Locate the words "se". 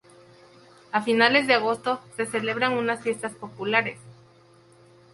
2.17-2.25